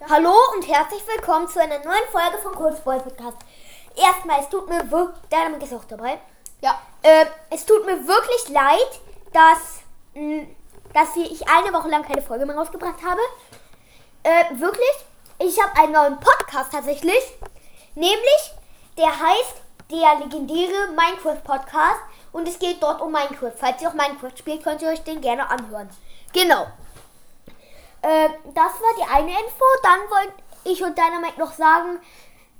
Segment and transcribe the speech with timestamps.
[0.00, 3.36] Hallo und herzlich willkommen zu einer neuen Folge von Kurzball Podcast.
[3.96, 6.18] Erstmal, es tut mir wirklich, Dynamik ist auch dabei.
[6.60, 6.78] Ja.
[7.02, 9.00] Äh, es tut mir wirklich leid,
[9.32, 9.80] dass,
[10.14, 10.46] mh,
[10.94, 13.20] dass wir- ich eine Woche lang keine Folge mehr rausgebracht habe.
[14.22, 15.04] Äh, wirklich,
[15.40, 17.22] ich habe einen neuen Podcast tatsächlich.
[17.94, 18.52] Nämlich,
[18.96, 19.56] der heißt
[19.90, 22.00] der legendäre Minecraft Podcast.
[22.30, 23.52] Und es geht dort um Minecraft.
[23.56, 25.88] Falls ihr auch Minecraft spielt, könnt ihr euch den gerne anhören.
[26.32, 26.66] Genau.
[28.02, 29.64] Äh, das war die eine Info.
[29.82, 30.34] Dann wollte
[30.64, 32.00] ich und Dynamite noch sagen,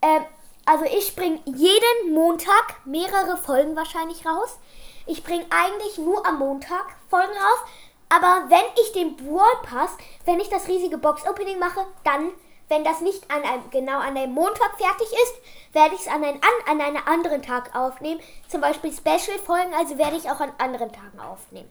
[0.00, 0.20] äh,
[0.64, 4.58] also ich bringe jeden Montag mehrere Folgen wahrscheinlich raus.
[5.06, 7.70] Ich bringe eigentlich nur am Montag Folgen raus.
[8.08, 9.90] Aber wenn ich den Brawl Pass,
[10.24, 12.30] wenn ich das riesige Box-Opening mache, dann,
[12.68, 15.34] wenn das nicht an einem, genau an einem Montag fertig ist,
[15.72, 18.20] werde ich es an, an, an einem anderen Tag aufnehmen.
[18.48, 21.70] Zum Beispiel Special-Folgen, also werde ich auch an anderen Tagen aufnehmen.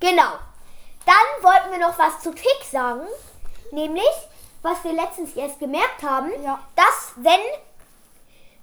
[0.00, 0.38] Genau.
[1.06, 3.06] Dann wollten wir noch was zu Tick sagen.
[3.72, 4.04] Nämlich,
[4.62, 6.58] was wir letztens erst gemerkt haben, Ja.
[6.76, 7.40] dass wenn,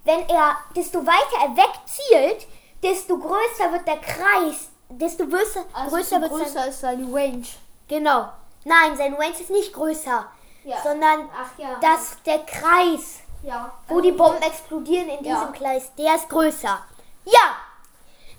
[0.03, 2.47] wenn er, desto weiter er wegzielt,
[2.81, 4.69] desto größer wird der Kreis.
[4.89, 7.43] Desto größer, Also größer größer, wird sein, größer ist seine Range.
[7.87, 8.29] Genau.
[8.63, 10.25] Nein, sein Range ist nicht größer.
[10.63, 10.77] Ja.
[10.83, 11.75] Sondern Ach ja.
[11.79, 13.71] dass der Kreis, Ja.
[13.87, 16.79] wo die Bomben explodieren in diesem Kreis, der ist größer.
[17.25, 17.55] Ja!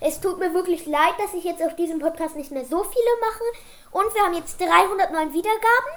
[0.05, 3.19] Es tut mir wirklich leid, dass ich jetzt auf diesem Podcast nicht mehr so viele
[3.21, 3.43] mache.
[3.91, 5.91] Und wir haben jetzt 309 Wiedergaben.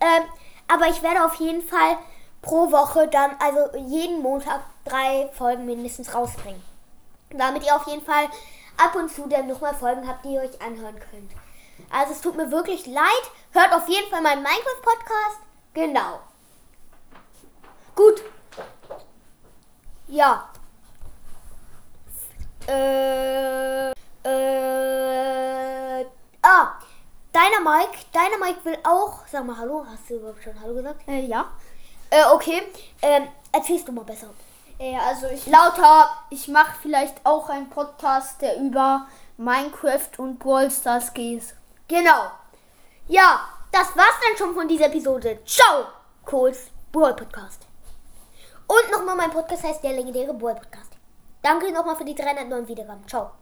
[0.00, 0.22] Ähm,
[0.66, 1.98] aber ich werde auf jeden Fall
[2.40, 6.62] pro Woche dann, also jeden Montag, drei Folgen mindestens rausbringen.
[7.28, 8.30] Damit ihr auf jeden Fall
[8.78, 11.32] ab und zu dann nochmal Folgen habt, die ihr euch anhören könnt.
[11.90, 13.30] Also es tut mir wirklich leid.
[13.52, 15.40] Hört auf jeden Fall meinen Minecraft-Podcast.
[15.74, 16.20] Genau.
[17.94, 18.22] Gut.
[20.08, 20.48] Ja.
[22.66, 23.19] Äh,
[27.50, 31.06] deiner Mike, deiner Mike will auch, sag mal Hallo, hast du überhaupt schon Hallo gesagt?
[31.08, 31.50] Äh, ja.
[32.10, 32.62] Äh, okay,
[33.02, 34.28] ähm, erzählst du mal besser.
[34.78, 39.06] Äh, also ich, Lauter, ich mache vielleicht auch einen Podcast, der über
[39.36, 41.54] Minecraft und Brawl Stars geht.
[41.88, 42.30] genau.
[43.08, 43.40] Ja,
[43.72, 45.40] das war's dann schon von dieser Episode.
[45.44, 45.86] Ciao,
[46.24, 47.66] Kohls Boy Podcast.
[48.66, 50.92] Und nochmal, mein Podcast heißt der legendäre Boy Podcast.
[51.42, 53.06] Danke nochmal für die 309 Wiedergaben.
[53.08, 53.40] Ciao.